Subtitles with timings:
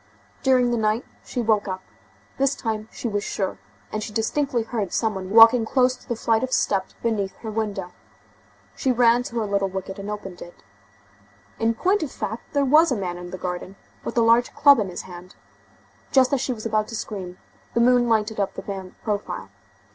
[0.41, 1.83] During the night she woke up;
[2.39, 3.59] this time she was sure,
[3.91, 7.51] and she distinctly heard some one walking close to the flight of steps beneath her
[7.51, 7.91] window.
[8.75, 10.63] She ran to her little wicket and opened it.
[11.59, 14.79] In point of fact, there was a man in the garden, with a large club
[14.79, 15.35] in his hand.
[16.11, 17.37] Just as she was about to scream,
[17.75, 19.51] the moon lighted up the man's profile.